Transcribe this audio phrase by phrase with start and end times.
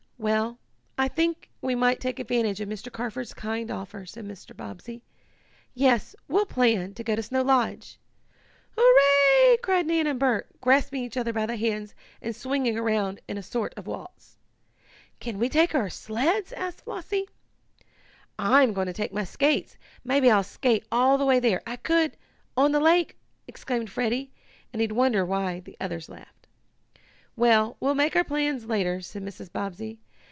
[0.21, 0.59] "Well,
[0.99, 2.91] I think we might take advantage of Mr.
[2.91, 4.55] Carford's kind offer," said Mr.
[4.55, 5.01] Bobbsey.
[5.73, 7.97] "Yes, we'll plan to go to Snow Lodge!"
[8.77, 13.39] "Hurrah!" cried Nan and Bert, grasping each other by the hands and swinging around in
[13.39, 14.37] a sort of waltz.
[15.19, 17.27] "Can we take our sleds," asked Flossie.
[18.37, 22.15] "I'm going to take my skates maybe I'll skate all the way there I could
[22.55, 24.31] on the lake!" exclaimed Freddie,
[24.71, 26.45] and he wondered why the others laughed.
[27.35, 29.51] "Well, we'll make our plans later," said Mrs.
[29.51, 29.99] Bobbsey.